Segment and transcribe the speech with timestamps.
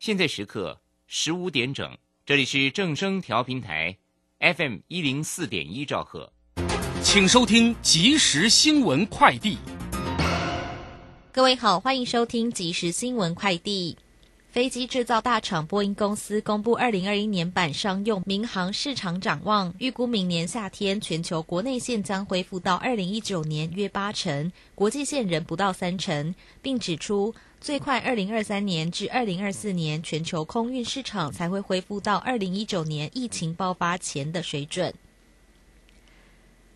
[0.00, 3.96] 现在时刻十五点整，这里是正声调频台
[4.38, 6.32] ，FM 一零四点一兆赫，
[7.02, 9.58] 请收听即时新闻快递。
[11.32, 13.98] 各位好，欢迎收听即时新闻快递。
[14.50, 34.94] 飞机制造大厂波音公司公布二零二一年版商用民航市场展望，预估明年夏天全球国内线将恢复到二零一九年约八成，国际线仍不到三成，并指出最快二零二三年至二零二四年全球空运市场才会恢复到二零一九年疫情爆发前的水准。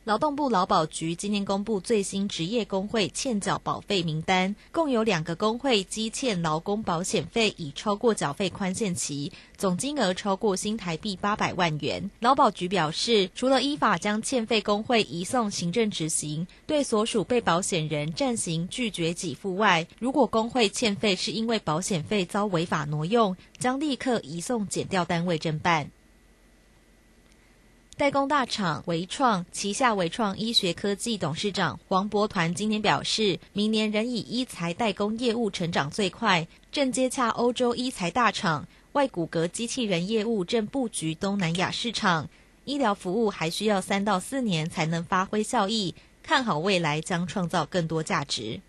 [0.04, 12.10] 劳动部劳保局今天公布最新职业工会欠缴保费名单，共有两个工会积欠劳工保险费已超过缴费宽限期，总金额超过新台币八百万元。
[12.18, 25.92] 劳保局表示，除了依法将欠费工会移送行政执行，对所属被保险人暂行拒绝给付外，如果工会欠费是因为保险费遭违法挪用，将立刻移送检调单位侦办。
[28.02, 42.28] 代工大厂维创旗下维创医学科技董事长黄博团今天表示，明年仍以医材代工业务成长最快，正接洽欧洲医材大厂，外骨骼机器人业务正布局东南亚市场，
[42.64, 48.60] 医疗服务还需要三到四年才能发挥效益，看好未来将创造更多价值。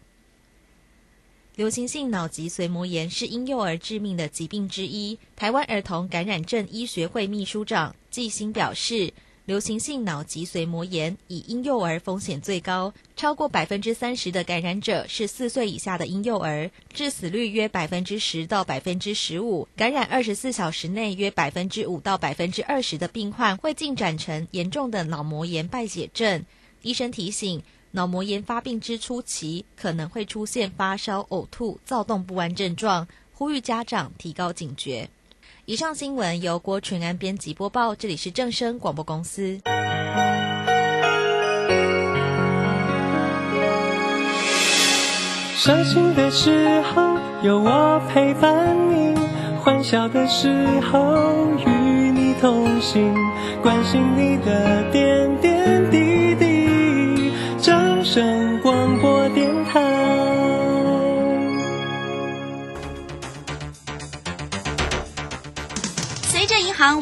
[1.56, 5.20] 流行性脑脊髓膜炎是婴幼儿致命的疾病之一。
[5.36, 9.14] 台湾儿童感染症医学会秘书长季新表示，
[9.46, 19.68] 流行性脑脊髓膜炎以婴幼儿风险最高，超过百分之三十的感染者是四岁以下的婴幼儿，致死率约百分之十到百分之十五。
[19.76, 26.44] 感染二十四小时内约百分之五到百分之二十的病患会进展成严重的脑膜炎败血症。
[26.84, 27.64] 医生提醒。
[27.96, 35.08] 脑膜炎发病之初期可能会出现发烧、呕吐、躁动不安症状，呼吁家长提高警觉。
[35.66, 39.60] 以上新闻由郭纯安编辑播报，这里是正声广播公司。
[45.56, 49.16] 伤心的时候有我陪伴你，
[49.60, 50.50] 欢笑的时
[50.92, 51.70] 候与
[52.10, 53.14] 你同行，
[53.62, 56.03] 关心你的点点滴。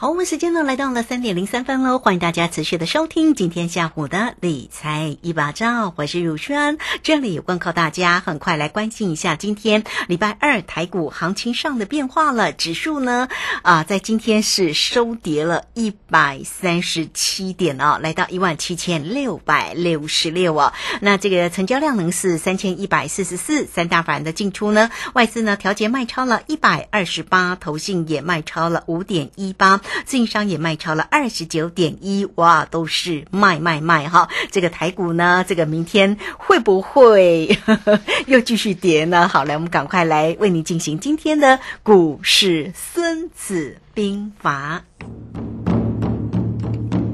[0.00, 13.26] 好，我们时间呢来到了三点零三分喽，欢迎大家持续的收听今天下午的理财一把照，我是如轩，这里有关靠大家，很快来关心一下今天礼拜二台股行情上的变化了，指数呢
[13.62, 29.80] 啊在今天是收跌了一百三十七点哦，来到一万七千六百六十六哦，那这个成交量呢是三千一百四十四，三大法人的进出呢，外资呢调节卖超了一百二十八，投信也卖超了五点一八。
[30.04, 34.28] 自营商也卖超了二十九点一，哇，都是卖卖卖哈！
[34.50, 37.58] 这个台股呢，这个明天会不会
[38.26, 39.28] 又继续跌呢？
[39.28, 44.84] 好，来，我们赶快来为您进行今天的股市孙子兵法。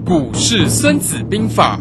[0.05, 1.81] 股市孙子兵法。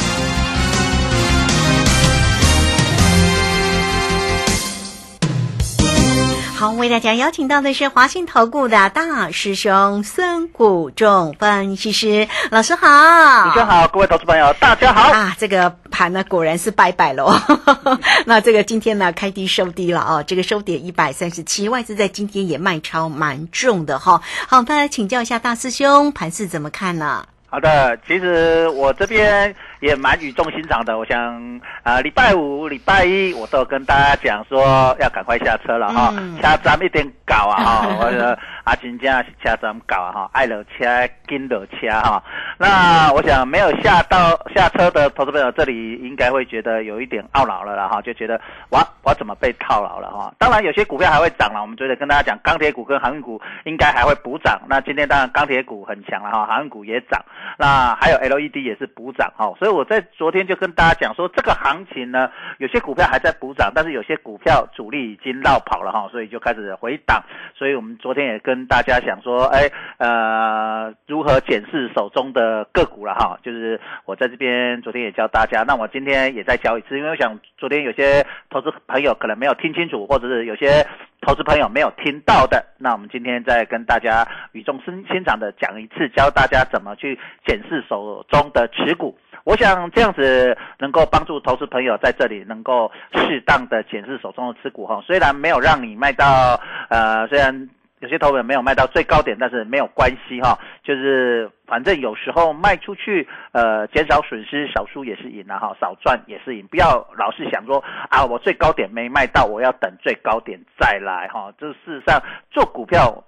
[6.61, 15.11] 好，为大家邀请到的是华信投顾的大师兄孙谷仲分析师老师好，主持人好，各位投资朋友大家好。
[15.11, 17.33] 啊，这个盘呢果然是拜拜喽。
[18.27, 27.25] 那这个今天呢开低收低了哦，这个收跌一百三十七，外资在今天也卖超蛮重的哈、好，那来请教一下大师兄，盘势怎么看呢？
[27.49, 30.97] 好的，其实我这边也蛮语重心长的。
[30.97, 40.85] 我想啊，礼拜五、礼拜一我都有跟大家讲说要赶快下车了哈嗯，车站一点搞啊哈， 我说啊真正是车站搞啊哈，爱了车
[41.25, 42.23] 跟落车哈。
[42.57, 48.39] 那我想没有下到下车的投资朋友，这里应该会觉得有一点懊恼了啦哈，就觉得
[48.69, 50.31] 哇，我怎么被套牢了哈？
[50.37, 54.61] 当然有些股票还会涨了，我们昨天跟大家讲，钢铁股跟航运股应该还会补涨。
[54.67, 57.19] 那今天当然钢铁股很强了哈，航运股也涨。
[57.57, 67.23] 那还有 LED 也是补涨哈，所以我在昨天就跟大家讲说，这个行情呢，有些股票还在补涨，但是有些股票主力已经绕跑了哈，所以就开始回档。
[67.55, 80.85] 所以我们昨天也跟大家讲说，哎，呃，如何检视手中的个股了哈，就是我在这边昨天也教大家，那我今天也再教一次，因为我想昨天有些投资朋友可能没有听清楚，或者是有些
[81.21, 89.15] 投资朋友没有听到的，那我们今天再跟大家语重心心长的讲一次，教大家怎么去检视手中的持股。
[89.43, 96.59] 我想这样子能够帮助投资朋友在这里能够适当的检视手中的持股哈，虽然没有让你卖到
[96.89, 97.69] 呃，虽然
[98.01, 112.19] 有些投资朋友没有卖到最高点，但是没有关系哈，就是反正有时候卖出去，呃，减少损失，少输也是赢了哈，少赚也是赢，不要老是想说啊，我最高点没卖到，我要等最高点再来哈，这事实上
[112.49, 113.23] 做股票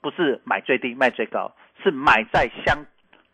[0.00, 1.52] 不是买最低卖最高，
[1.82, 2.78] 是买在相。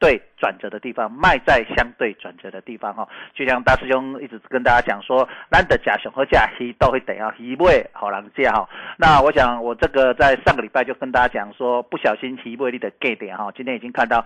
[0.01, 8.67] 对转折的地方，卖在相对转折的地方哈，就像大师兄一直跟大家讲说，难得假熊和假黑都会等要一位好狼价哈。
[8.97, 14.25] 那我想我这个在上个礼拜就跟大家讲说，不小心一位你的 get 点哈，今天已经看到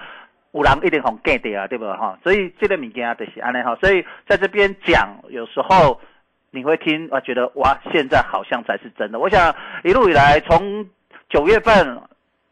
[0.53, 2.17] 五郎一定红 get 点啊，对不哈？
[2.23, 6.00] 所以这个物件就是安尼哈，所以在这边讲，有时候
[6.53, 9.19] 你会听啊，觉得哇，现在好像才是真的。
[9.19, 10.87] 我想一路以来，从
[11.29, 12.00] 九月份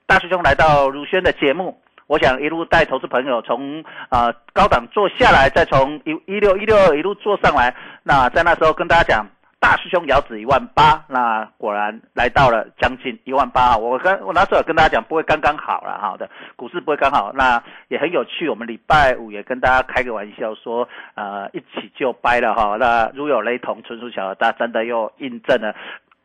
[0.07, 1.79] 大师兄来到如轩的节目。
[2.13, 3.81] 我想一路带投资朋友从
[4.11, 7.75] 啊、呃、高档做下来，再从一一六一六二一路做上来。
[8.03, 9.27] 那在那时候跟大家讲，
[9.59, 13.79] 大师兄遥指一万八，那果然来到了将近一万八。
[13.79, 17.33] 我跟我那时候跟大家讲，不会刚刚好了哈的，股市不会刚好。
[17.33, 22.77] 那也很有趣，我们礼拜五也跟大家开个玩笑说，呃，一起就掰了哈。
[22.79, 25.75] 那如有雷同，纯属巧合，大家真的又印证了。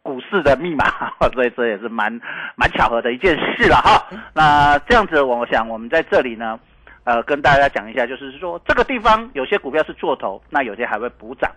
[0.07, 0.86] 股市的密码，
[1.36, 2.09] 所以这也是蛮
[2.56, 4.01] 蛮巧合的一件事了哈。
[4.33, 6.57] 那这样子，我想我们在这里呢，
[7.04, 11.51] 呃，跟大家讲一下，就是说这个地方有些股票是做头，那有些还会补涨。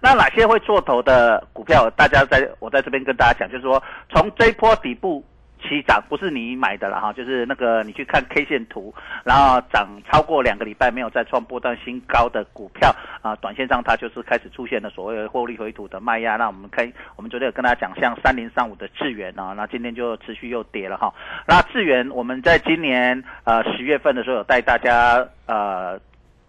[0.00, 1.88] 那哪些会做头的股票？
[1.90, 5.24] 大家在我在这边跟大家讲，就是说从这一波底部。
[5.68, 16.36] 起涨不是你买的了哈，就是那个你去看 K 线图，然后涨超过两个礼拜没有再创波段新高的股票啊，短线上它就是开始出现了所谓的获利回吐的卖压。
[16.36, 21.12] 那我们看，我们昨天有跟大家讲，像三零三五的智源啊，那今天就持续又跌了哈。
[21.46, 26.00] 那智源我们在今年呃十月份的时候有带大家呃。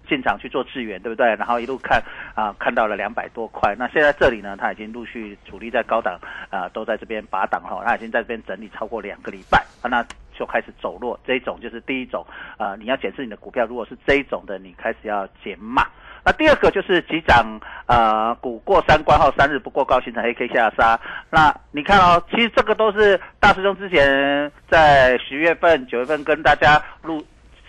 [0.08, 1.28] 进场去做支援，对不对？
[1.36, 2.02] 然后一路看
[2.36, 3.76] 啊，看到了两百多块。
[3.78, 6.20] 那现在这里呢，它已经陆续主力在高档
[6.50, 10.04] 啊，都在这边拔档哈，它已经在这边整理超过两个礼拜，那
[10.38, 11.20] 就开始走弱。
[11.26, 12.26] 这一种就是第一种
[12.58, 15.86] 啊，你要检视你的股票，如果是这一种的，你开始要减码。
[16.26, 21.00] 那第二个就是急涨呃股过三关后三日不过高形成黑 K 下杀。
[21.30, 27.26] 那你看哦，其实这个都是大师兄之前在十月份、九月份跟大家录。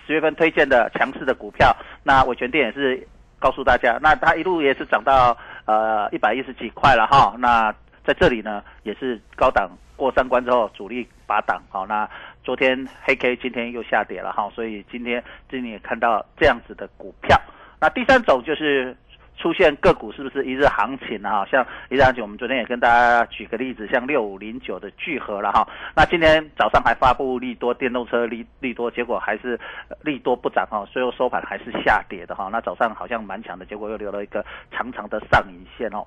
[0.09, 3.07] 十月份推荐的强势的股票，那伟全店也是
[3.38, 5.37] 告诉大家，那它一路也是涨到
[5.67, 7.35] 呃一百一十几块了哈。
[7.38, 7.71] 那
[8.07, 11.87] 在这里呢，也是高档过三关之后，主力拔档好。
[11.87, 12.09] 那
[12.43, 17.38] 昨天黑 K，今天又下跌了哈，所以今天今天也看到这样子的股票。
[17.79, 18.97] 那第三种就是。
[19.38, 21.47] 出现个股是不是一日行情啊？
[21.50, 25.66] 像一日行情，我们昨天也跟大家举个例子，像六五零九的聚合了哈。
[25.95, 29.59] 那今天早上还发布利多电动车利利多，结果还是
[30.02, 32.49] 利多不涨哈，最后收盘还是下跌的哈。
[32.50, 36.04] 那早上好像蛮强的，结果又留了一个长长的上影线哦。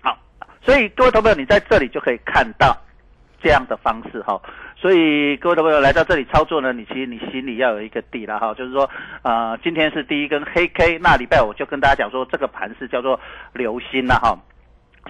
[0.00, 0.18] 好，
[0.62, 2.76] 所以各位投朋友，你在这里就可以看到
[3.46, 4.40] 这样的方式哈。
[4.76, 8.90] 所以各位的朋友来到这里操作呢，你其实你心里要有一个底了哈，就是说，
[9.22, 13.18] 呃，今天是第一根黑 K，那礼拜我就跟大家讲说，这个盘是叫做
[13.52, 14.36] 流星了哈。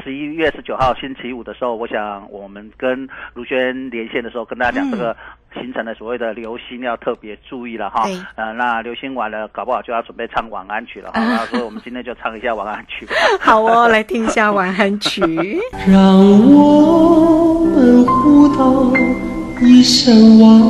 [0.04, 5.16] 十一月十九号星期五的时候，我想我们跟卢轩连线的时候，跟大家讲这个
[5.54, 8.26] 形成的所谓的流星要特别注意了哈嗯。
[8.36, 11.20] 呃，那流星完了，搞不好就要准备唱晚安曲了哈。
[11.24, 13.14] 然后所以我们今天就唱一下晚安曲吧。
[13.40, 15.22] 好哦，来听一下晚安曲。
[15.88, 17.64] 让我
[18.26, 18.92] 们互道
[19.62, 20.60] 一声晚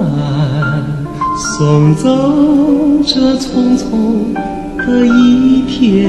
[0.00, 0.84] 安，
[1.36, 2.08] 送走
[3.04, 4.32] 这匆匆
[4.78, 6.08] 的一天，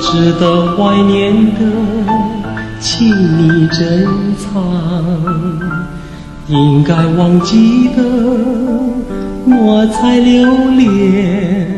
[0.00, 1.60] 值得怀念的，
[2.80, 4.62] 请你珍藏。
[6.48, 8.02] 应该忘记的，
[9.44, 11.75] 莫再留恋。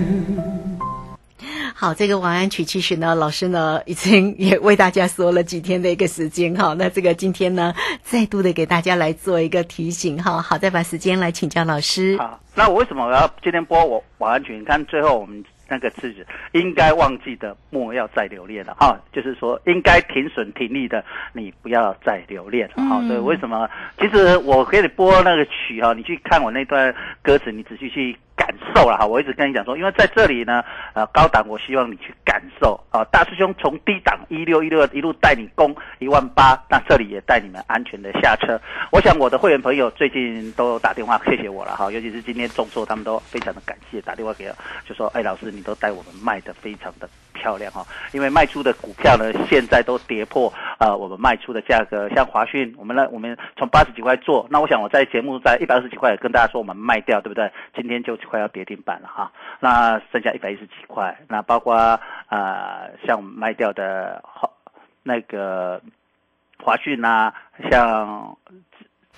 [1.80, 6.75] 好，这个晚安曲其实呢，老师呢已经也为大家说了几天的一个时间哈。
[6.76, 10.42] 那这个今天呢，再度的给大家来做一个提醒哈。
[10.42, 12.16] 好，再把时间来请教老师。
[12.18, 14.58] 好，那我为什么我要今天播我晚安曲？
[14.58, 16.12] 你看最后我们那个字
[16.50, 19.00] 应该忘记的，莫要再留恋了哈。
[19.12, 23.00] 就是说，应该停损停利的，你不要再留恋了哈。
[23.06, 23.70] 所以为什么？
[24.00, 26.92] 其实我给你播那个曲哈，你去看我那段
[27.23, 28.16] 歌词，你仔细去。
[28.38, 30.64] 感受了哈，我一直跟你讲说，因为在这里呢，
[30.95, 38.59] 呃，高档我希望你去感受啊，大师兄从低档一六一六一路带你攻一万八，那这里也带你们安全的下车。
[38.92, 44.54] 我想我的会员朋友最近都打电话谢谢我了哈，尤其是今天中错，他们都非常的感谢，打电话给我，
[44.88, 57.50] 就说，哎，老师你都带我们卖的非常的漂亮哈，因为卖出的股票呢，现在都跌破呃我们卖出的价格，像华讯，我们呢我们从八十几块做，那我想我在节目在一百二十几块跟大家说我们卖掉，对不对？
[57.75, 58.16] 今天就。
[58.28, 61.75] 快要跌停板了哈，那剩下一百一十几块，那包括
[62.28, 64.23] 呃像我们卖掉的
[65.02, 65.80] 那个
[66.62, 67.33] 华讯啊，
[67.71, 68.37] 像。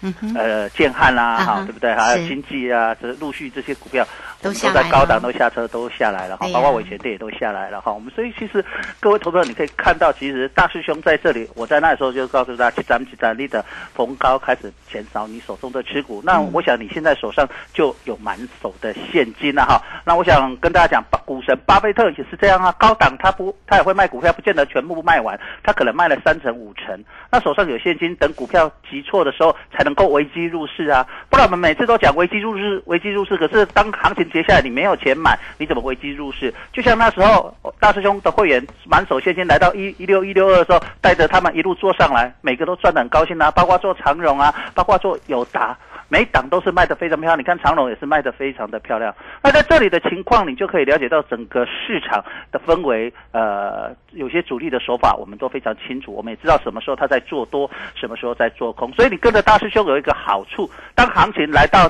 [0.03, 1.93] 嗯呃，建汉啦，哈，对不对？
[1.93, 4.03] 还有经济啊，这陆续这些股票
[4.43, 6.47] 都在高档都下车，都下来了哈。
[6.53, 7.93] 包括伟权店也都下来了哈。
[7.93, 8.65] 我们所以其实
[8.99, 13.63] 各位投资者，你可以看到，其实大师兄在这里，我在那时候就告诉大家，咱们去咱你的
[13.95, 16.23] 逢高开始减少你手中的持股。
[16.25, 19.83] 那我想你现在手上就有满手的现金了哈。
[20.07, 22.73] 那我想跟大家讲，股神巴菲特也是这样啊。
[22.79, 27.05] 高档他不，他也会卖股票，不见得全部卖完，他可能卖了三成五成。
[27.31, 29.85] 那手上有现金，等股票急挫的时候才。
[29.91, 33.37] 能够危机入市啊，不然我们每次都讲危机入市，危机入市。
[33.37, 36.53] 可是当行情接下来，你没有钱买，你怎么危机入市？
[36.73, 45.77] 就像那时候大师兄的会员满手现金来到一一六一六二的时候，带着他们一路做上来，每个都赚得很高兴啊，包括做长荣啊，包括做友达。
[46.13, 49.15] 每档都是卖的非常漂亮，你看长隆也是卖的非常的漂亮。
[49.45, 53.13] 那在这里的情况，你就可以了解到整个市场的氛围。
[53.31, 58.93] 呃，有些主力的手法我们都非常清楚，我们也知道什么时候他在做多，什么时候在做空。
[58.95, 61.89] 所以你跟着大师兄有一个好处，当行情来到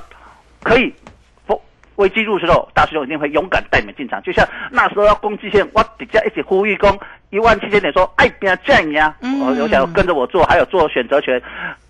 [0.62, 0.92] 可以
[2.00, 4.20] 危机入时候，大师兄一定会勇敢带你们进场。
[4.22, 6.98] 就像那时候要攻击线，我底下一起呼吁攻
[7.30, 9.14] 一万七千点，说哎，不要样呀！
[9.20, 11.40] 我我想跟着我做，还有做选择权。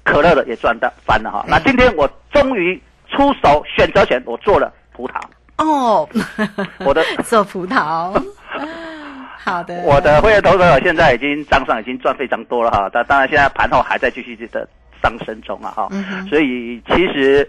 [0.03, 5.21] 可乐的也赚到翻了哈，那今天我终于出手选择权，我做了葡萄
[5.59, 6.09] 哦，
[6.85, 8.11] 我的做葡萄，
[9.45, 14.67] 好的，我的会员投资者现在已经账上已经赚非常多了哈，但当然现在盘后还在继续的
[15.03, 15.89] 上升中啊哈，
[16.29, 17.49] 所以其实。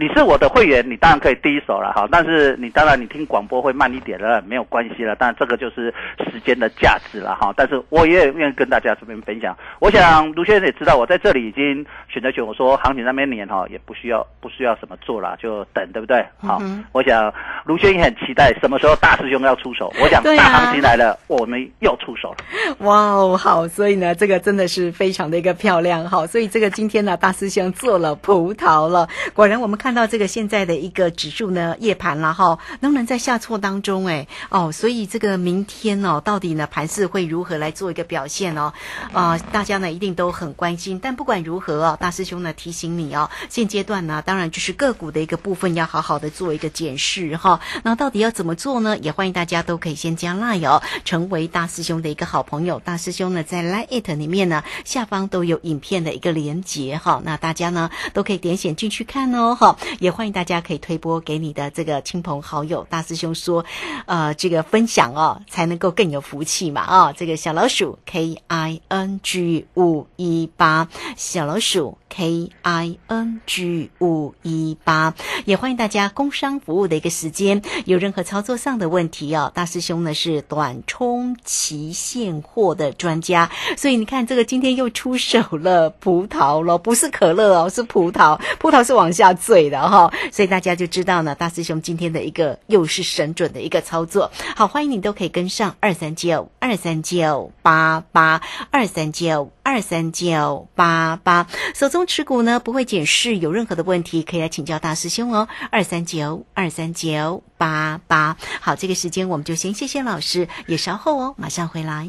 [0.00, 2.08] 你是我的会员，你当然可以第一手了哈。
[2.10, 5.14] 但是你当然你听广播会慢一点了，没有关系了。
[5.18, 7.52] 但这个就是时间的价值了哈。
[7.54, 9.54] 但是我也愿意跟大家这边分享。
[9.78, 16.24] 我想卢先生也知道，我在这里已经选择权，我说行情那边年哈也不需要不需要什么做了，就等对不对？
[16.38, 17.30] 好，我想
[17.66, 19.92] 卢轩也很期待什么时候大师兄要出手。
[20.00, 22.76] 我想大行情来了，我们又出手了。
[22.86, 26.26] 哇哦，好，所以呢，这个真的是非常的一个漂亮哈。
[26.26, 29.06] 所以这个今天呢，大师兄做了葡萄了。
[29.34, 29.89] 果然我们看。
[29.90, 38.72] 看到这个现在的一个指数呢，夜盘了哈，能不能在下挫当中哎哦，所以这个明天哦，到底呢盘势会如何来做一个表现哦？
[39.12, 41.00] 啊，大家呢一定都很关心。
[41.02, 47.58] 但不管如何哦，大师兄呢提醒你哦，现阶段呢，当然就是个股的一个部分要好好的做一个检视哈。
[47.82, 48.96] 那到底要怎么做呢？
[48.96, 52.78] 也欢迎大家都可以先加 line 哦，成为大师兄的一个好朋友。
[52.78, 59.76] 大师兄呢在 line it 里面呢下方都有影片的一个连接哈，那大家呢都可以点选进去看哦哈。
[59.98, 62.86] 也欢迎大家可以推播给你的这个亲朋好友。
[62.88, 63.64] 大师兄说，
[64.06, 67.12] 呃，这个分享哦，才能够更有福气嘛啊！
[67.12, 89.59] 这个小老鼠 K I N G 五一八，小老鼠 K I N G 五一八，也欢迎大家工商服务的一个时间，有任何操作上的问题哦，大师兄呢是短冲期现货的专家，所以你看这个今天又出手了葡萄了，不是可乐哦，是葡萄，葡萄是往下坠。
[89.60, 94.30] 对的哈，所以大家就知道呢，大师兄今天的一个又是神准的一个操作。
[94.56, 98.40] 好，欢迎你都可以跟上二三九二三九八八
[98.70, 108.38] 二三九二三九八八，手中持股呢不会减市，有任何的问题可以来请教大师兄哦，二三九二三九八八。
[108.62, 112.08] 好，这个时间我们就先谢谢老师，也稍后哦，马上回来。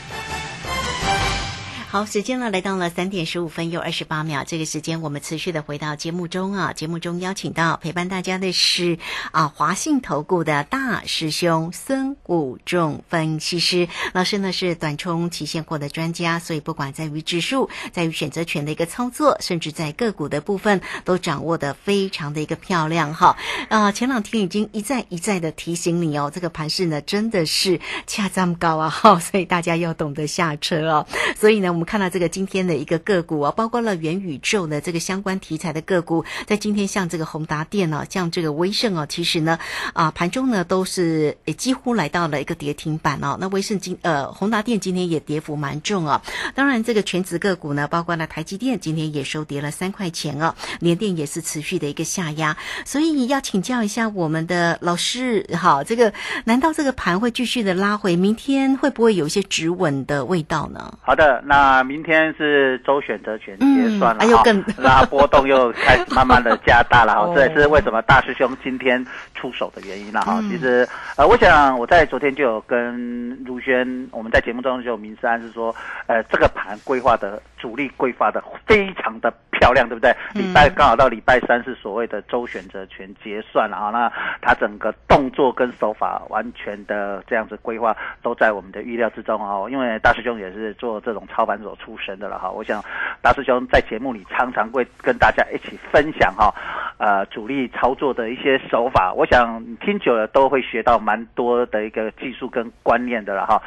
[1.91, 4.45] 好，时间呢来到了三点十五分又二十八秒。
[4.47, 8.97] 这个时间我们持续的回到节目中啊，节目中邀请到陪伴大家的是
[9.33, 23.35] 啊华信投顾的大师兄孙武仲分析师老师呢是短冲期现货的专家，所以不管在于指数，在于选择权的一个操作，甚至在个股的部分，都掌握的非常的一个漂亮哈。
[23.67, 31.05] 啊，前两天已经一再一再的提醒你哦，这个盘势呢真的是恰这么高啊哈， 所以大家要懂得下车哦。
[31.37, 39.57] 所以呢，我我们看到这个今天的一个个股啊，包括了元宇宙的这个相关题材的个股，在今天像这个宏达电哦，像这个威盛哦，其实呢
[39.93, 43.35] 啊盘中呢都是也几乎来到了一个跌停板哦。
[43.41, 46.21] 那威盛今呃宏达电今天也跌幅蛮重啊。
[46.53, 52.55] 当然这个全职个股呢，包括了台积电今天也收跌了三块钱哦，联电也是持续的一个下压。
[52.85, 56.13] 所以要请教一下我们的老师，好，这个
[56.45, 58.15] 难道这个盘会继续的拉回？
[58.15, 60.99] 明天会不会有一些止稳的味道呢？
[61.01, 61.70] 好的，那。
[61.71, 64.43] 啊，明天是周选择权结算了哈，
[64.77, 70.41] 那波动又开始慢慢的加大了 哈，这也是为什么大师兄今天出手的原因了哈。
[70.49, 70.85] 其实
[71.15, 75.73] 呃，我想我在昨天就有跟如轩，我们在节目中就有明示暗示说，
[76.07, 80.11] 呃，这个盘规划的主力规划的非常的漂亮，对不对？
[80.33, 91.61] 礼拜刚好到礼拜三是所谓的周选择权结算了啊，那他整个动作跟手法完全的这样子规划都在我们的预料之中哦，因为大师兄也是做这种操盘。
[91.61, 92.83] 手出身的了哈，我想
[93.21, 96.51] 大师兄在节目里常常会跟大家一起分享哈，
[96.97, 103.61] 呃，主力操作的一些手法，我想听久了都会学到蛮多的一个技术跟观念的了哈。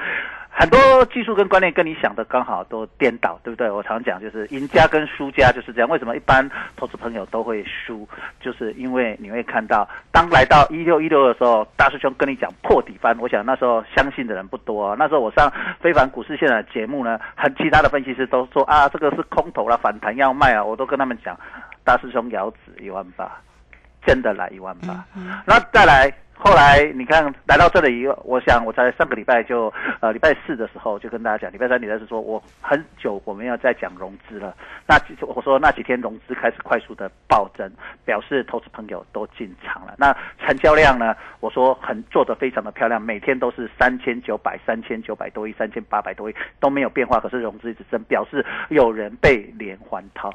[0.57, 3.69] 很多技术跟观念跟你想的刚好都颠倒，对不对？
[3.69, 5.89] 我常讲就是赢家跟输家就是这样。
[5.89, 8.09] 为什么一般投资朋友都会输？
[8.41, 14.95] 就是因为你会看到，当来到一六一六的时候，大师兄跟你讲破底翻，我想那时候相信的人不多。
[14.95, 21.37] 那时候我上非凡股市现在的节目呢，很其他的分析师都说啊，这个是空头了，反弹要卖啊，我都跟他们讲，
[21.83, 23.29] 大师兄咬指一万八，
[24.07, 25.05] 真的来一万八。
[25.45, 26.15] 那再来。
[26.37, 34.55] 后来你看来到这里，我想我在上个礼拜就呃礼拜四的时候就跟大家讲，礼拜三礼拜四说我很久我们要再讲融资了。
[34.87, 37.71] 那我说那几天融资开始快速的暴增，
[38.05, 39.95] 表示投资朋友都进场了。
[39.97, 41.17] 那成交量呢？
[41.41, 50.35] 我说很做的非常的漂亮，每天都是三千九百、三千九百多亿、三千八百多亿都没有变化，可是融资一直增，表示有人被连环套。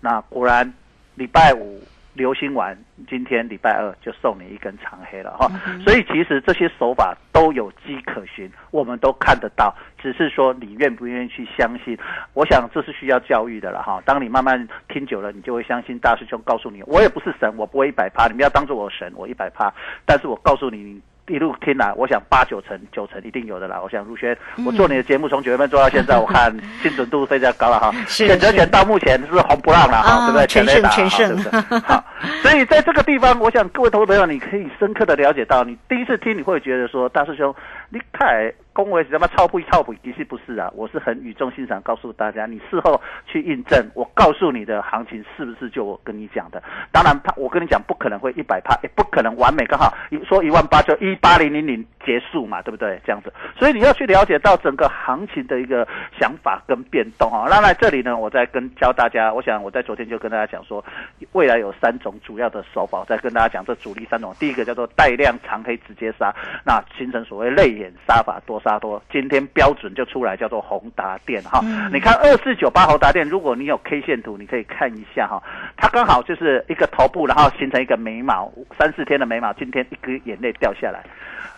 [0.00, 0.72] 那果然
[1.16, 1.82] 礼拜五。
[2.12, 2.76] 流星丸
[3.08, 5.48] 今天礼拜二就送你一根长黑了哈，
[5.84, 11.96] 所以其实这些手法都有迹可循，我们都看得到，只是说你愿不愿意去相信。
[12.34, 14.02] 我想这是需要教育的了哈。
[14.04, 19.72] 当你慢慢听久了，你就会相信大师兄告诉你，我也不是神，我不会一百趴，你们要当做我神，我一百趴。
[20.04, 21.00] 但是我告诉你。
[21.30, 23.80] 一路听来，我想八九成、九成一定有的啦。
[23.82, 27.92] 我想入轩，我做你的节目从九月份做到现在， 我看精准度非常高了哈。
[28.06, 30.46] 选择权到目前是红不让了哈，对不对？
[30.46, 31.78] 全胜全胜，对不对？
[31.80, 32.04] 好，
[32.42, 37.54] 所以在这个地方，我想各位投资朋友，你可以深刻的了解到，你第一次听你会觉得说，大师兄，
[37.88, 38.52] 你太。
[38.82, 39.28] 恭维什么？
[39.28, 46.62] 超不超不，其实不是啊，我是很语重心长告诉大家，你事后去印证，我告诉你的行情是不是就我跟你讲的？
[46.90, 49.92] 当然，他我跟你讲不可能会一百趴，也不可能完美，刚好
[50.26, 51.86] 说一万八就一八零零零。
[52.06, 53.00] 结束嘛，对不对？
[53.04, 55.86] 这样子，所以你要去了解到整个行情的一个
[56.18, 57.46] 想法跟变动啊。
[57.50, 60.84] 那在这里呢，我再跟教大家，我想我在昨天就跟大家讲说，
[61.32, 66.32] 未来有三种主要的手法，再跟大家讲这主力三种，第一个叫做带量长黑直接杀，
[66.64, 68.60] 那形成所谓泪眼杀法多。
[68.60, 71.60] 杀多，今天标准就出来，叫做宏达电哈。
[71.90, 75.42] 你看二四九八宏达电，如果你有 K 线图，你可以看一下哈。
[75.78, 81.02] 它刚好就是一个头部，然后形成一个眉毛，三四天的眉毛，今天一根眼泪掉下来，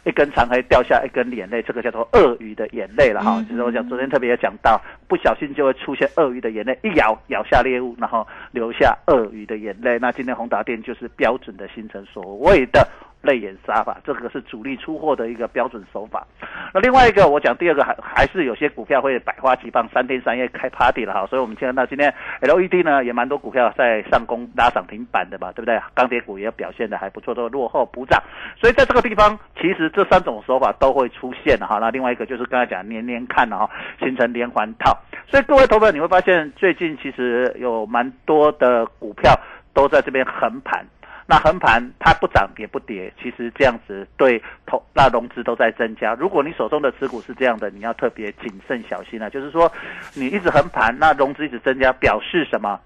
[0.05, 3.45] 一根长黑掉下一根眼泪，这个叫做鳄鱼的眼泪了哈。
[3.49, 9.99] 就是我讲昨天特别讲到，不小心就会出现鳄鱼的眼泪，一咬咬下猎物，然后留下鳄鱼的眼泪。
[9.99, 12.87] 那今天宏达电就是标准的形成所谓的。
[13.23, 16.27] 泪眼杀法，这个是主力出货的一个标准手法。
[16.75, 21.27] 那另外一个，我讲第二个还还是有些股票会百花齐放，三天三夜开 party 了哈。
[21.27, 25.81] 所以我们看到今天 LED 呢也蛮多股票在上攻拉涨停板的吧，对不对？
[25.95, 28.21] 钢铁股也表现的还不错，都落后补涨。
[28.61, 31.79] 所以在这个地方，其实这三种手法都会出现哈。
[31.81, 34.99] 那另外一个就是刚才讲年年看哈，形成连环套。
[35.29, 39.33] 所以各位投资者你会发现，最近其实有蛮多的股票
[39.73, 40.85] 都在这边横盘。
[41.33, 46.13] 那横盘它不涨也不跌，其实这样子对投那融资都在增加。
[46.13, 49.31] 如果你手中的持股是这样的，你要特别谨慎小心啊。
[49.31, 49.73] 就是说，
[50.15, 52.79] 你一直横盘，那融资一直增加，表示什么？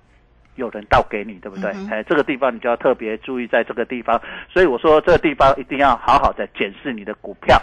[0.54, 1.72] 有人倒给你，对不对？
[1.90, 4.22] 哎，这个地方你就要特别注意，在这个地方。
[4.48, 7.56] 所以我说，这个地方一定要好好的检视你的股票。
[7.56, 7.62] 哦，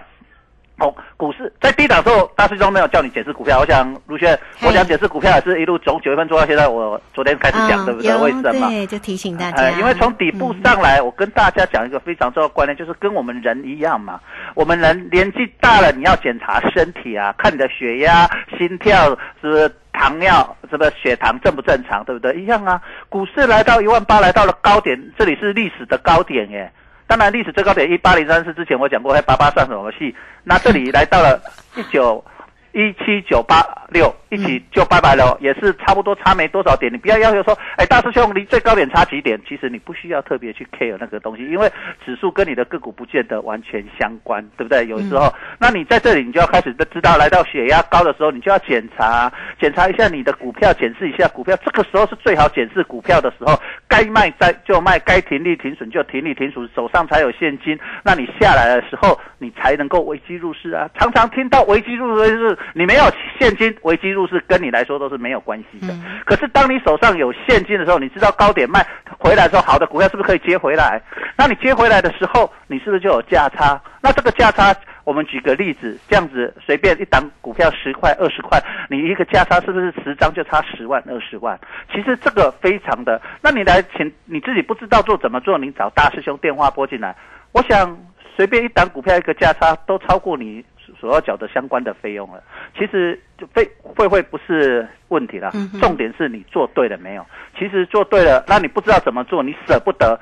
[1.18, 3.60] 股市在低档时候，大师兄没有叫你解释股票。
[3.60, 6.68] 我想卢轩，我想解释股票也是一路从九月份做到现在。
[6.68, 8.16] 我昨天开始讲，对不对？
[8.16, 8.70] 为什么？
[8.70, 9.72] 对，就提醒大家。
[9.72, 14.20] 因为从底部上来，我跟大家讲一个非常重要的观念，就是跟我们人一样嘛。
[14.56, 19.10] 我们人年纪大了，你要检查身体啊，看你的血压、心跳
[19.42, 22.34] 是不是糖尿，是不是血糖正不正常，对不对？
[22.36, 22.82] 一样啊。
[23.10, 26.72] 股市来到一万八，来到了高点，这里是历史的高点耶。
[27.14, 30.16] 当然，历史最高点一八零三四之前我讲过，还八八算什么戏？
[30.44, 31.40] 那这里来到了
[31.76, 32.26] 一九
[32.74, 36.92] 一七九八六，一起就拜拜了，也是差不多差没多少点。
[36.92, 39.40] 你不要要求说，哎，大师兄离最高点差几点？
[39.48, 41.72] 其实你不需要特别去 care 那个东西，因为
[42.04, 44.88] 指数跟你的个股不见得完全相关，对不对？
[44.88, 51.56] 有时候，那你在这里，你就要开始知道，来到血压高的时候，你就要检查检查一下你的股票，检视一下股票。
[51.64, 53.54] 这个时候是最好检视股票的时候。
[53.88, 57.78] 该卖在就卖，该停利停损就停利停损，手上才有现金。
[58.04, 60.90] 那你下来的时候，你才能够危机入市啊！
[60.98, 63.04] 常常听到危机入市，你没有
[63.40, 65.94] 现金，危机入市跟你来说都是没有关系的。
[66.26, 68.86] 可是当你手上有现金的时候，你知道高点卖
[69.18, 71.02] 回来之后，好的股票是不是可以接回来？
[71.38, 73.82] 那你接回来的时候，你是不是就有价差？
[74.02, 74.76] 那这个价差。
[75.06, 78.58] 我们举个例子，这样子随便一档股票十块二十块，
[78.90, 81.60] 你一个价差是不是十张就差十万二十万？
[81.92, 87.14] 其实这个非常的，那你来请你自己不知道做怎么做，你找大师兄电话拨进来，
[87.52, 87.98] 我想
[88.34, 90.64] 随便一档股票一个价差都超过你
[91.04, 92.42] 所要缴的相关的费用了。
[92.78, 93.20] 其实
[93.54, 97.26] 费会会不是问题了，重点是你做对了没有？
[97.60, 100.18] 其实做对了，那你不知道怎么做，你舍不得。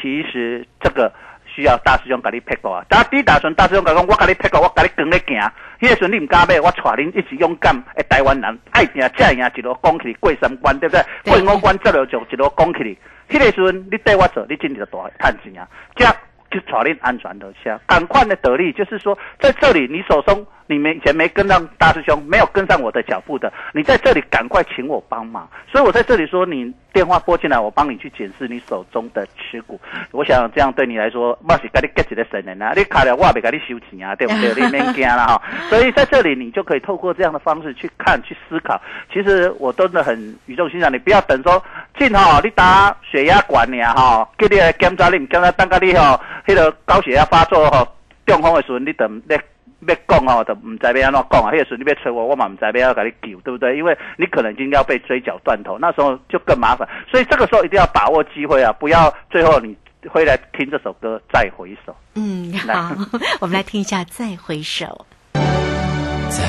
[0.00, 1.10] 其实这个。
[1.48, 2.84] 需要大师兄给你配过啊！
[2.86, 5.40] 打底打算大师兄讲，我给你配过，我给你跟咧行。
[5.80, 8.02] 迄个时你唔敢买，我带恁一起勇敢诶！
[8.10, 11.02] 台湾人爱赢才赢，一路讲起过三关，对不对？
[11.24, 12.98] 过五关，这路就一路讲起。
[13.30, 15.66] 迄个时你带我走，你真正大赚钱啊！
[15.94, 16.04] 这
[16.50, 17.80] 就找令安全的下。
[17.86, 20.46] 赶快的得力，就是说，在这里你手中。
[20.68, 25.48] 你没以前没跟上大师兄，没有跟上我的脚步的，你在这里赶快请我帮忙。
[25.70, 29.78] 所以我在这里说，你电话拨进来，我帮你去检视你手中的持股。
[30.12, 34.54] 我想这样对你来说，莫是跟你 get 一个神人啊，你卡了我也别给你收钱啊，对不对？
[34.64, 35.42] 你免惊了哈。
[35.68, 38.80] 所以在这里，你就可以透过这样的方式去看、去思考。
[39.12, 41.62] 其实我真的很语重心长，你不要等说
[41.98, 47.86] 进哈，你打血压管呢哈，给你检查你检查，等下你哈，那个高血压发作哈，
[48.24, 49.36] 中风的时候你等你。
[49.86, 51.50] 要讲哦，都唔知要安怎讲啊！
[51.52, 53.76] 迄个时你要催我，我嘛唔知要给你救，对不对？
[53.76, 56.88] 因为你可能已经要被追缴断头，那时候就更麻烦。
[57.10, 58.72] 所以这个时候一定要把握机会啊！
[58.72, 59.76] 不要最后你
[60.08, 61.94] 回来听这首歌再回首。
[62.14, 62.94] 嗯，好，
[63.40, 65.06] 我们来听一下《再回首》。
[66.28, 66.42] 再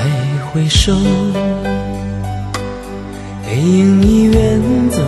[0.46, 0.92] 回首，
[3.46, 5.02] 背影已远走。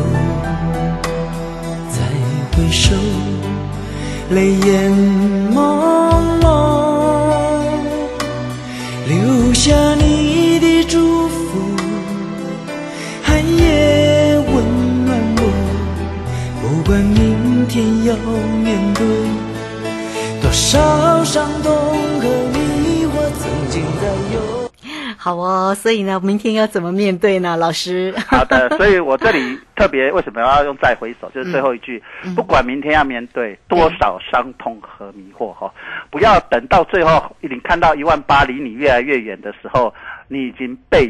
[1.89, 2.01] 再
[2.57, 2.95] 回首，
[4.31, 4.93] 泪眼
[5.53, 6.20] 朦
[9.63, 11.77] 下你的祝福，
[13.23, 15.43] 寒夜温暖我。
[16.63, 18.17] 不管明天要
[18.65, 19.05] 面对
[20.41, 21.71] 多少伤痛
[22.21, 24.70] 和迷惑，曾经在有。
[25.23, 28.15] 好哦，所以呢，明天要怎么面对呢，老师？
[28.27, 32.03] 好的，所以我这里特别为什么要用再回首， 就是最后一句，
[32.35, 35.71] 不管明天要面对多少伤痛和迷惑哈，
[36.11, 39.93] 不要等到最后你看到一万八离你越来越远的时候，
[40.27, 41.05] 你已经背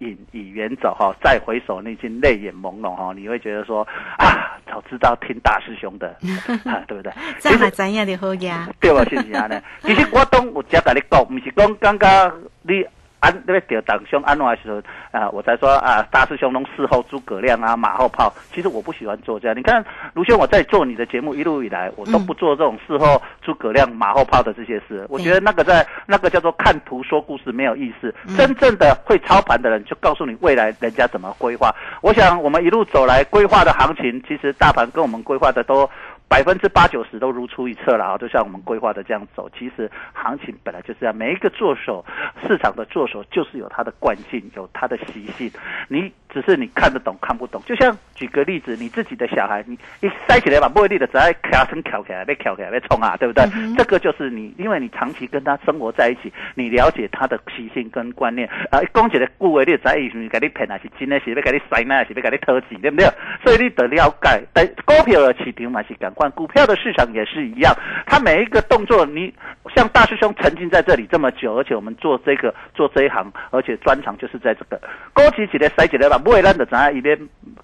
[0.00, 3.86] 影已远走哈，再回首你已经泪眼朦胧哈，你会觉得说
[4.18, 6.12] 啊，早知道听大师兄的，
[6.88, 7.12] 对不对？
[7.38, 8.68] 这么怎样的好呀？
[8.80, 9.04] 对吧？
[9.08, 9.62] 谢谢啊呢。
[9.82, 12.84] 其实我懂，我只跟你讲，不是讲刚刚你。
[13.22, 14.82] 安那个得党兄安的时候
[15.12, 18.32] 啊，我才说啊，大师兄弄事后诸葛亮啊，马后炮。
[18.52, 19.56] 其实我不喜欢做这样。
[19.56, 25.06] 你看卢兄，我在做你的节目一路以来，我都不做这种事后诸葛亮、马后炮的这些事。
[25.08, 28.12] 我觉得那个在那个叫做看图说故事，没有意思。
[28.36, 31.72] 真正的会操盘的人，就告诉你未来人家怎么规划。
[32.00, 35.88] 我想我们一路走来规划的行情，其实大盘跟我们规划的都。
[36.32, 38.16] 百分之八九十都如出一辙了啊！
[38.16, 42.02] 就像我们规划的这样走，其实行情本来就是这样，每一个做手
[42.48, 45.50] 市场的做手就是有它的惯性，有它的习性。
[45.88, 47.60] 你只是你看得懂看不懂。
[47.66, 53.44] 就像举个例子，你自己的小孩，你一塞起来把茉莉的只要卡声翘起来，被翘起来被冲啊，对不对？
[53.76, 58.80] 这个就是你，因为你长期跟他生活在一起，你了解他的习性跟观念啊。
[58.94, 63.06] 讲起来，顾为你在意，你给你骗还是真的是要给你塞呢，还是要给你偷钱，对不对？
[63.44, 66.21] 所以你得了解，但股票的市场嘛是赶快。
[66.30, 67.74] 股票的市场也是一样，
[68.06, 69.32] 它每一个动作，你
[69.74, 74.80] 像大师兄沉浸在这里这么久，而且我们做这个做这一行，而且专长就是在这个
[75.12, 77.18] 高级起来塞起来吧，不会让的怎样一边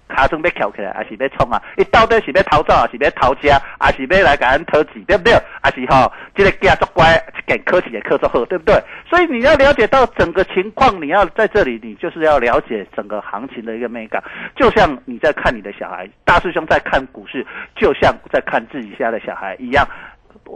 [0.09, 1.61] 卡中被翘起来，还是被冲啊？
[1.77, 5.33] 一到底是被逃走，还是被逃家，还是被来给人偷钱，对不对？
[5.61, 8.75] 还是哈，这个家做乖，给科技也科做好，对不对？
[9.09, 14.21] 所以你要了解到整个情况，你要在这里，你就是要了解整个行情的一个美感，
[14.55, 17.45] 就像你在看你的小孩，大师兄在看股市，
[17.75, 18.43] 就像在。
[18.49, 19.87] 看自己家的小孩一样，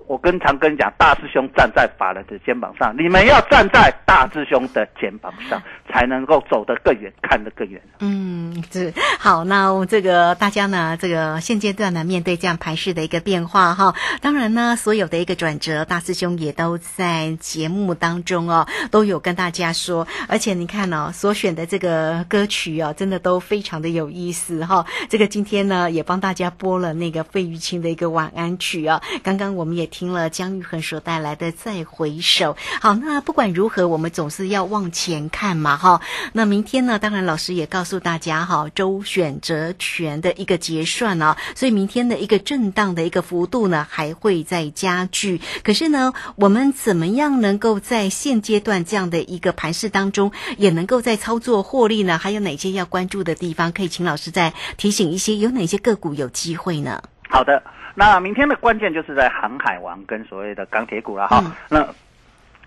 [0.07, 7.81] 我跟常跟你讲，大师兄站在法人的肩膀上，你们要站在大师兄的肩膀上，才能够走得更远，看得更远。
[7.99, 9.43] 嗯，是好。
[9.43, 20.07] 那我这个大家呢，这个现阶段呢，面对这样排势的一个变化哈，当然呢，所有的一个转折，大师兄也都在节目当中哦，都有跟大家说。
[20.27, 24.85] 而且你看哦，所选的这个歌曲哦，真的都非常的有意思哈。
[25.09, 29.01] 这个今天呢，也帮大家播了那个费玉清的一个晚安曲啊。
[29.23, 32.53] 刚刚我们也听了姜育恒所带来的《再回首》。
[32.81, 36.01] 好，那不管如何，我们总是要往前看嘛哈。
[36.33, 45.39] 那明天呢，当然老师也告诉大家哈，周选择权的一个结算啊，所以明天的一个震荡的一个幅度呢，还会再加剧。
[45.63, 52.17] 可是呢，我们怎么样能够在现阶段这样的一个盘势当中，也能够在操作获利呢？
[52.17, 53.71] 还有哪些要关注的地方？
[53.71, 57.03] 可以请老师再提醒一些，有哪些个股有机会呢？
[57.29, 57.61] 好的，
[57.95, 61.43] 那明天的关键就是在航海王跟所谓的钢铁股了哈。
[61.69, 61.87] 那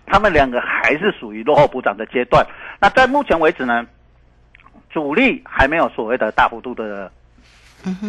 [0.06, 2.46] 他们两个还是属于落后补涨的阶段。
[2.80, 3.84] 那在目前为止呢，
[4.90, 7.10] 主力还没有所谓的大幅度的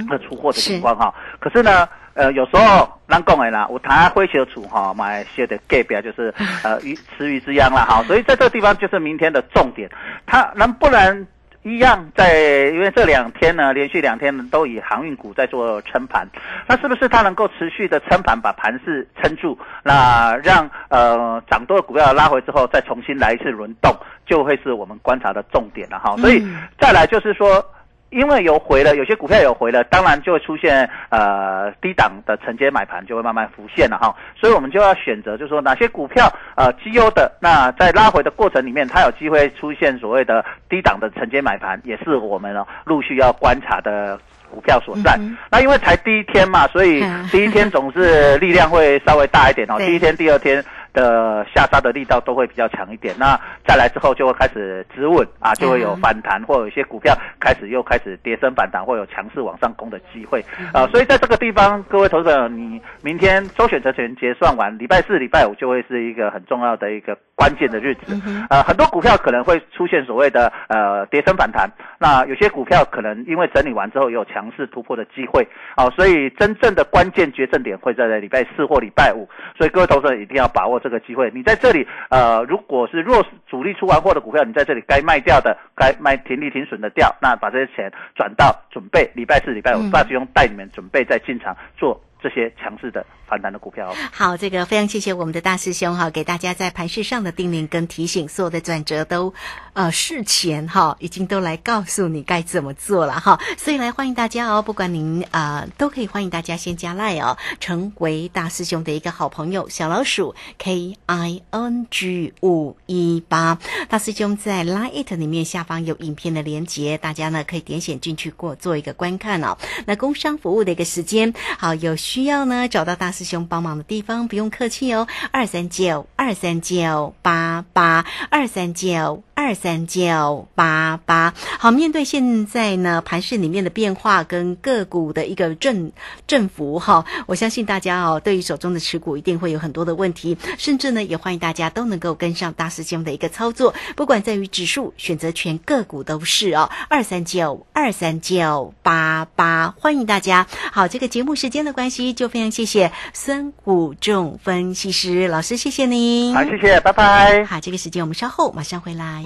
[0.08, 1.14] 的出货的情况哈。
[1.40, 6.32] 可是呢，呃，有时候难讲的啦，我谈会小处哈，买些的盖表就是
[6.64, 8.04] 呃鱼池鱼之殃了哈。
[8.04, 9.90] 所以在这个地方就是明天的重点，
[10.26, 11.28] 它能不能？
[11.68, 16.28] 一样，在因为这两天呢，连续两天呢都以航运股在做撑盘，
[16.68, 19.58] 那是不是它能够持续的撑盘，把盘势撑住？
[19.84, 26.16] 那让呃涨多的股票拉回之后，再重新来一次轮动，就会是我们观察的重点了哈。
[26.18, 26.46] 所以
[26.80, 27.64] 再来就是说。
[28.10, 44.18] 因为有回了，有些股票有回了，当然就会出现呃低档的承接买盘就会慢慢浮现了哈，所以我们就要选择，就是说哪些股票呃绩优的，那在拉回的过程里面，它有机会出现所谓的低档的承接买盘，也是我们哦陆续要观察的
[44.50, 45.20] 股票所在。
[45.52, 50.64] 那因为才第一天嘛，所以第一天总是力量会稍微大一点哦，第一天、第二天。
[50.94, 60.88] 的下杀的力道都会比较强一点，那再来之后就会开始止稳啊，就会有反弹，或有一些股票开始又开始跌升反弹，或有强势往上攻的机会啊。
[60.88, 68.20] 所以在这个地方，各位投资者，你明天周选择权结算完，礼拜四、礼拜五就会是一个很重要的一个关键的日子。
[68.50, 71.70] 呃，很多股票可能会出现所谓的呃跌升反弹，
[72.00, 75.90] 那有些股票可能因为整理完之后有强势突破的机会啊。
[75.92, 80.80] 所以真正的关键决胜点会在礼拜四或礼拜五，所以各位投资者一定要把握。
[80.87, 92.02] 这个机会，你在这里，呃，如果是弱势主力出完货的股票，你在这里该卖掉的，该卖停利停损的掉，那把这些钱转到准备礼拜四、礼拜五，大师兄带你们准备再进场做。
[92.20, 93.94] 这些强势的反弹的股票。
[94.12, 99.32] 好，这个非常谢谢我们的大师兄哈，给大家在盘市上的叮咛跟提醒，所有的转折都
[99.78, 103.40] 呃事前哈已经都来告诉你该怎么做了哈。
[103.60, 109.70] 所以来欢迎大家哦，不管您啊都可以欢迎大家先加赖哦，成为大师兄的一个好朋友。
[109.70, 119.56] 小老鼠 K I N G 五一八，大师兄在 Line It 里面下方有影片的连接，大家呢可以点选进去过做一个观看哦。
[119.86, 121.96] 那工商服务的一个时间，好有。
[121.96, 129.22] 需要呢找到大师兄帮忙的地方，不用客气哦，二三九二三九八八二三九。
[129.40, 135.92] 二三九八八，好，面对现在呢盘市里面的变化跟个股的一个振
[136.28, 150.48] 振幅哈，我相信大家哦，对于手中的持股一定会有很多的问题，甚至呢也欢迎大家都能够跟上大师兄的一个操作，不管在于指数、选择权、个股都是哦，二三九二三九八八，欢迎大家。
[150.72, 156.34] 好，这个节目时间的关系，就非常谢谢孙武仲分析师老师，谢谢您。
[156.34, 157.44] 好，谢谢，拜拜。
[157.46, 159.26] 好，这个时间我们稍后马上回来。